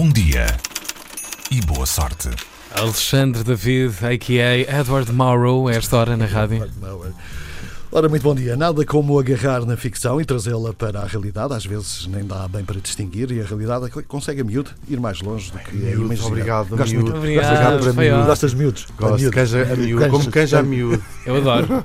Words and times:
bom 0.00 0.08
dia 0.08 0.46
e 1.50 1.60
boa 1.60 1.84
sorte. 1.84 2.30
Alexandre 2.74 3.44
David, 3.44 3.92
a.k.a. 4.02 4.80
Edward 4.80 5.12
Morrow, 5.12 5.68
a 5.68 5.74
esta 5.74 5.98
hora 5.98 6.16
na 6.16 6.24
rádio. 6.24 6.66
Ora, 7.92 8.08
muito 8.08 8.22
bom 8.22 8.34
dia. 8.34 8.56
Nada 8.56 8.82
como 8.86 9.18
agarrar 9.18 9.66
na 9.66 9.76
ficção 9.76 10.18
e 10.18 10.24
trazê-la 10.24 10.72
para 10.72 11.00
a 11.00 11.04
realidade. 11.04 11.52
Às 11.52 11.66
vezes 11.66 12.06
nem 12.06 12.24
dá 12.24 12.48
bem 12.48 12.64
para 12.64 12.80
distinguir 12.80 13.30
e 13.30 13.42
a 13.42 13.44
realidade 13.44 13.90
é 13.94 14.02
consegue 14.04 14.40
a 14.40 14.44
miúdo 14.44 14.70
ir 14.88 14.98
mais 14.98 15.20
longe 15.20 15.52
do 15.52 15.58
que 15.58 15.76
é 15.76 15.90
Miúdo, 15.90 16.04
imaginar. 16.06 16.28
obrigado, 16.28 16.76
Gosto 16.78 16.92
miúdo. 16.92 17.10
muito. 17.10 17.18
Obrigado, 17.18 17.52
Obrigado 17.52 17.80
para 17.80 17.92
miúdo. 17.92 18.24
Gostas 18.24 18.50
de 18.52 18.56
miúdos? 18.56 18.86
Gosto 18.98 19.18
de 19.18 19.30
canja 19.30 19.62
a 19.70 19.76
miúdo, 19.76 20.08
como 20.08 20.30
canja 20.30 20.60
a 20.60 20.62
miúdo. 20.62 21.04
Eu 21.26 21.36
adoro. 21.36 21.68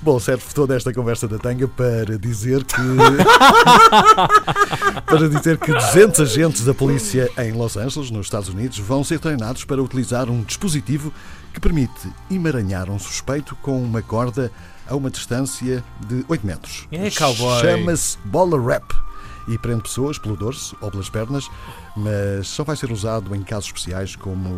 Bom, 0.00 0.20
serve 0.20 0.44
toda 0.54 0.76
esta 0.76 0.92
conversa 0.92 1.26
da 1.26 1.38
tanga 1.38 1.66
para 1.66 2.16
dizer 2.18 2.62
que. 2.62 2.76
para 5.06 5.28
dizer 5.28 5.58
que 5.58 5.72
200 5.72 6.20
agentes 6.20 6.64
da 6.64 6.74
polícia 6.74 7.30
em 7.38 7.52
Los 7.52 7.76
Angeles, 7.76 8.10
nos 8.10 8.26
Estados 8.26 8.48
Unidos, 8.48 8.78
vão 8.78 9.04
ser 9.04 9.18
treinados 9.18 9.64
para 9.64 9.82
utilizar 9.82 10.28
um 10.30 10.42
dispositivo 10.42 11.12
que 11.52 11.60
permite 11.60 12.08
emaranhar 12.30 12.90
um 12.90 12.98
suspeito 12.98 13.54
com 13.56 13.82
uma 13.82 14.02
corda 14.02 14.50
a 14.86 14.96
uma 14.96 15.10
distância 15.10 15.84
de 16.06 16.24
8 16.28 16.46
metros. 16.46 16.88
É 16.90 17.10
cowboy. 17.10 17.60
Chama-se 17.60 18.18
bola 18.24 18.58
wrap 18.58 18.84
e 19.48 19.58
prende 19.58 19.82
pessoas 19.82 20.18
pelo 20.18 20.36
dorso 20.36 20.76
ou 20.80 20.90
pelas 20.90 21.08
pernas, 21.08 21.48
mas 21.96 22.46
só 22.48 22.64
vai 22.64 22.76
ser 22.76 22.90
usado 22.90 23.34
em 23.34 23.42
casos 23.42 23.66
especiais 23.66 24.16
como 24.16 24.48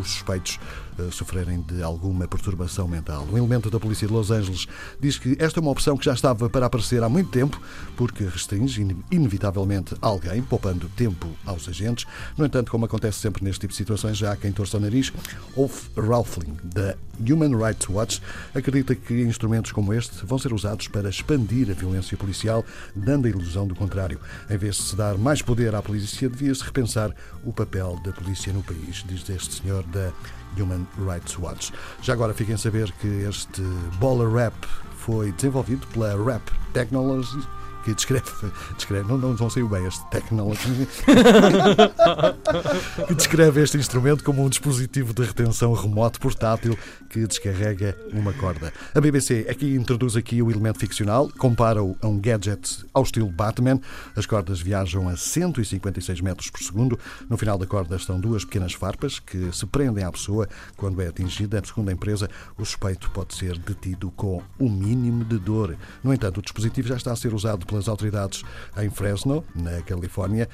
os 0.00 0.10
suspeitos 0.10 0.58
eh, 0.98 1.08
sofrerem 1.10 1.60
de 1.60 1.82
alguma 1.82 2.26
perturbação 2.26 2.88
mental. 2.88 3.26
Um 3.30 3.38
elemento 3.38 3.70
da 3.70 3.78
polícia 3.78 4.06
de 4.08 4.12
Los 4.12 4.30
Angeles 4.30 4.66
diz 5.00 5.18
que 5.18 5.36
esta 5.38 5.60
é 5.60 5.62
uma 5.62 5.70
opção 5.70 5.96
que 5.96 6.04
já 6.04 6.12
estava 6.12 6.50
para 6.50 6.66
aparecer 6.66 7.02
há 7.02 7.08
muito 7.08 7.30
tempo, 7.30 7.60
porque 7.96 8.24
restringe 8.24 8.80
ine- 8.82 8.96
inevitavelmente 9.10 9.94
alguém, 10.00 10.42
poupando 10.42 10.88
tempo 10.96 11.28
aos 11.46 11.68
agentes. 11.68 12.06
No 12.36 12.44
entanto, 12.44 12.70
como 12.70 12.84
acontece 12.86 13.18
sempre 13.20 13.44
neste 13.44 13.60
tipo 13.60 13.72
de 13.72 13.76
situações, 13.76 14.16
já 14.18 14.32
há 14.32 14.36
quem 14.36 14.50
torça 14.52 14.76
o 14.76 14.80
nariz. 14.80 15.12
Wolf 15.54 15.88
Raufling, 15.96 16.56
da 16.64 16.96
Human 17.20 17.56
Rights 17.56 17.88
Watch, 17.88 18.20
acredita 18.54 18.94
que 18.94 19.22
instrumentos 19.22 19.72
como 19.72 19.92
este 19.94 20.24
vão 20.24 20.38
ser 20.38 20.52
usados 20.52 20.88
para 20.88 21.08
expandir 21.08 21.70
a 21.70 21.74
violência 21.74 22.16
policial, 22.16 22.64
dando 22.96 23.26
a 23.26 23.30
ilusão 23.30 23.66
do 23.66 23.74
contrário. 23.74 24.18
Em 24.48 24.56
vez 24.56 24.76
de 24.76 24.82
se 24.82 24.96
dar 24.96 25.16
mais 25.16 25.42
poder 25.42 25.74
à 25.74 25.82
polícia, 25.82 26.28
devia-se 26.28 26.62
repensar 26.62 27.14
o 27.44 27.52
papel 27.52 27.98
da 28.04 28.12
polícia 28.12 28.52
no 28.52 28.62
país, 28.62 29.04
diz 29.06 29.28
este 29.28 29.62
senhor 29.62 29.82
da 29.84 30.12
Human 30.58 30.86
Rights 30.98 31.38
Watch. 31.38 31.72
Já 32.02 32.12
agora 32.12 32.34
fiquem 32.34 32.54
a 32.54 32.58
saber 32.58 32.90
que 33.00 33.06
este 33.06 33.62
Baller 34.00 34.30
Rap 34.30 34.54
foi 34.98 35.32
desenvolvido 35.32 35.86
pela 35.88 36.16
Rap 36.22 36.42
Technologies, 36.72 37.44
que 37.84 37.94
descreve, 37.94 38.24
descreve 38.76 39.08
não, 39.08 39.18
não, 39.18 39.34
não 39.34 39.50
saiu 39.50 39.68
bem 39.68 39.86
este 39.86 40.04
technology, 40.10 40.88
que 43.06 43.14
descreve 43.14 43.62
este 43.62 43.76
instrumento 43.76 44.24
como 44.24 44.44
um 44.44 44.48
dispositivo 44.48 45.14
de 45.14 45.22
retenção 45.22 45.72
remoto 45.72 46.20
portátil 46.20 46.76
que 47.08 47.26
descarrega 47.26 47.96
uma 48.12 48.32
corda. 48.32 48.72
A 48.94 49.00
BBC 49.00 49.46
aqui 49.48 49.74
introduz 49.74 50.16
aqui 50.16 50.42
o 50.42 50.50
elemento 50.50 50.78
ficcional, 50.78 51.28
compara-o 51.38 51.96
a 52.00 52.06
um 52.06 52.18
gadget 52.18 52.84
ao 52.94 53.02
estilo 53.02 53.28
Batman. 53.28 53.80
As 54.16 54.26
cordas 54.26 54.60
viajam 54.60 55.08
a 55.08 55.16
156 55.16 56.20
metros 56.20 56.50
por 56.50 56.60
segundo. 56.60 56.98
No 57.28 57.36
final 57.36 57.58
da 57.58 57.66
corda 57.66 57.96
estão 57.96 58.20
duas 58.20 58.44
pequenas 58.44 58.72
farpas 58.72 59.18
que 59.18 59.50
se 59.52 59.66
prendem 59.66 60.04
à 60.04 60.12
pessoa 60.12 60.48
quando 60.76 61.00
é 61.00 61.08
atingida. 61.08 61.60
Segundo 61.64 61.88
a 61.88 61.92
empresa, 61.92 62.28
o 62.56 62.64
suspeito 62.64 63.10
pode 63.10 63.34
ser 63.34 63.58
detido 63.58 64.10
com 64.12 64.42
o 64.58 64.68
mínimo 64.68 65.24
de 65.24 65.38
dor. 65.38 65.76
No 66.02 66.12
entanto, 66.12 66.38
o 66.38 66.42
dispositivo 66.42 66.88
já 66.88 66.96
está 66.96 67.12
a 67.12 67.16
ser 67.16 67.34
usado 67.34 67.66
pelas 67.70 67.88
autoridades 67.88 68.42
em 68.76 68.90
Fresno, 68.90 69.44
na 69.54 69.80
Califórnia. 69.82 70.48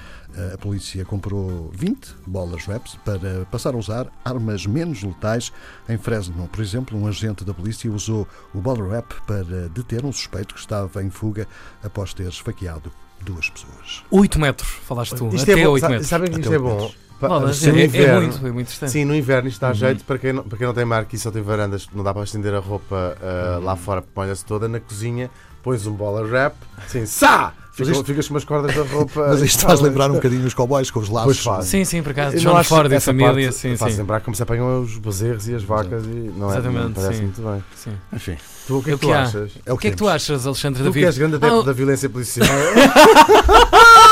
A 0.52 0.58
polícia 0.58 1.04
comprou 1.04 1.70
20 1.74 2.14
bolas 2.26 2.66
wraps 2.68 2.96
para 3.04 3.44
passar 3.50 3.74
a 3.74 3.78
usar 3.78 4.06
armas 4.24 4.66
menos 4.66 5.02
letais 5.02 5.52
em 5.88 5.96
Fresno. 5.98 6.46
Por 6.52 6.60
exemplo, 6.62 6.96
um 6.98 7.06
agente 7.06 7.42
da 7.44 7.54
polícia 7.54 7.90
usou 7.90 8.28
o 8.54 8.60
ball 8.60 8.78
wrap 8.78 9.12
para 9.26 9.68
deter 9.70 10.04
um 10.04 10.12
suspeito 10.12 10.54
que 10.54 10.60
estava 10.60 11.02
em 11.02 11.10
fuga 11.10 11.48
após 11.82 12.12
ter 12.12 12.28
esfaqueado 12.28 12.92
duas 13.22 13.48
pessoas. 13.48 14.04
8 14.10 14.38
metros, 14.38 14.68
falaste 14.86 15.14
tu. 15.16 15.28
Isto 15.34 15.50
Até 15.50 15.60
é 15.60 15.64
bom. 15.64 15.70
8 15.72 15.80
Sa- 15.80 15.88
metros. 15.88 16.08
Sabem 16.08 16.30
que 16.30 16.40
isto 16.40 16.52
é 16.52 16.58
bom? 16.58 16.92
Não, 17.18 17.36
é, 17.36 17.40
no 17.40 17.48
é 17.48 17.84
inverno- 17.86 18.20
muito, 18.28 18.46
é 18.46 18.52
muito 18.52 18.66
distante. 18.66 18.92
Sim, 18.92 19.06
no 19.06 19.14
inverno 19.14 19.48
isto 19.48 19.58
dá 19.58 19.68
Uhum. 19.68 19.74
jeito 19.74 20.04
para 20.04 20.18
quem, 20.18 20.34
não, 20.34 20.42
para 20.44 20.58
quem 20.58 20.66
não 20.66 20.74
tem 20.74 20.84
marca 20.84 21.16
e 21.16 21.18
só 21.18 21.30
tem 21.30 21.40
varandas, 21.40 21.88
não 21.94 22.04
dá 22.04 22.12
para 22.12 22.22
estender 22.24 22.52
a 22.52 22.58
roupa 22.58 23.16
ah, 23.22 23.58
lá 23.62 23.74
fora, 23.74 24.02
porque 24.02 24.12
molha-se 24.20 24.44
toda. 24.44 24.68
Na 24.68 24.78
cozinha, 24.80 25.30
pões 25.66 25.84
um 25.84 25.92
bola 25.94 26.22
wrap, 26.22 26.54
assim, 26.86 27.04
sá! 27.04 27.52
Mas 27.78 27.88
Fica, 27.88 27.90
isto- 27.90 28.04
ficas 28.06 28.28
com 28.28 28.34
umas 28.34 28.44
cordas 28.44 28.74
da 28.74 28.82
roupa. 28.84 29.26
Mas 29.28 29.42
isto 29.42 29.62
faz 29.62 29.80
lembrar 29.80 30.08
um 30.10 30.14
bocadinho 30.14 30.46
os 30.46 30.54
cowboys 30.54 30.90
com 30.92 31.00
os 31.00 31.08
laços. 31.10 31.24
Pois 31.42 31.56
faz. 31.56 31.64
Sim, 31.66 31.84
sim, 31.84 32.02
por 32.02 32.12
acaso. 32.12 32.38
John 32.38 32.50
não 32.50 32.56
acho 32.56 32.68
Ford 32.70 32.90
e 32.90 33.00
família, 33.00 33.32
parte 33.48 33.52
sim, 33.52 33.76
Faz 33.76 33.92
sim. 33.92 33.98
lembrar 33.98 34.20
como 34.20 34.34
se 34.36 34.42
apanham 34.42 34.80
os 34.80 34.96
bezerros 34.96 35.46
e 35.48 35.54
as 35.56 35.62
vacas 35.64 36.04
e 36.06 36.08
não, 36.08 36.22
é, 36.22 36.30
não 36.38 36.50
Exatamente, 36.52 36.92
parece 36.94 37.14
sim. 37.18 37.22
muito 37.24 37.42
bem. 37.42 37.64
sim. 37.74 37.90
Enfim, 38.14 38.36
Tu, 38.66 38.78
o 38.78 38.82
que 38.82 38.90
é 38.90 38.92
É 38.94 38.96
que 38.96 39.00
tu 39.02 39.12
há. 39.12 39.22
achas? 39.22 39.50
é 39.66 39.72
O 39.72 39.76
que 39.76 39.88
é 39.88 39.90
que 39.90 39.96
tu 39.96 40.08
achas, 40.08 40.46
Alexandre 40.46 40.78
Tu 40.80 40.84
David? 40.84 41.00
que 41.02 41.06
és 41.06 41.18
grande 41.18 41.34
adepto 41.34 41.60
Ah, 41.60 41.62
da 41.64 41.72
violência 41.72 42.08
policial. 42.08 42.46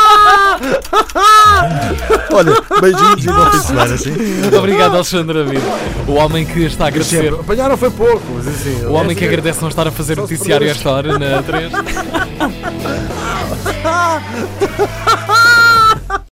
Olha, 2.34 2.52
beijinhos 2.80 3.24
e 3.24 3.28
bom 3.28 3.50
fim 3.50 3.58
de 3.58 3.64
semana, 3.64 3.96
sim? 3.96 4.12
Obrigado, 4.58 4.94
Alexandre 4.96 5.44
David. 5.44 5.62
O 6.08 6.14
homem 6.14 6.44
que 6.44 6.64
está 6.64 6.86
a 6.86 6.88
agradecer. 6.88 7.32
Apanharam 7.32 7.76
foi 7.76 7.90
pouco, 7.90 8.22
mas 8.34 8.48
assim. 8.48 8.84
O 8.86 8.92
homem 8.92 9.16
que 9.16 9.24
agradece 9.24 9.60
não 9.62 9.68
estar 9.68 9.86
a 9.86 9.92
fazer 9.92 10.16
noticiário 10.16 10.68
esta 10.68 10.90
hora 10.90 11.16
na 11.18 11.42
3. 11.42 11.72